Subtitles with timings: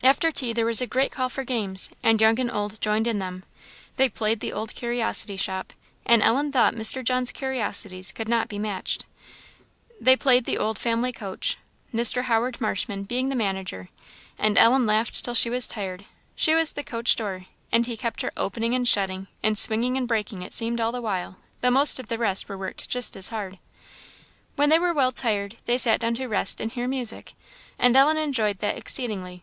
[0.00, 3.18] After tea there was a great call for games, and young and old joined in
[3.18, 3.42] them.
[3.96, 5.72] They played the Old Curiosity Shop;
[6.06, 7.02] and Ellen thought Mr.
[7.04, 9.04] John's curiosities could not be matched.
[10.00, 11.58] They played the Old Family Coach,
[11.92, 12.22] Mr.
[12.22, 13.88] Howard Marshman being the manager,
[14.38, 16.04] and Ellen laughed till she was tired;
[16.36, 20.06] she was the coach door, and he kept her opening and shutting, and swinging and
[20.06, 23.30] breaking, it seemed all the while, though most of the rest were worked just as
[23.30, 23.58] hard.
[24.54, 27.34] When they were well tired, they sat down to rest and hear music,
[27.80, 29.42] and Ellen enjoyed that exceedingly.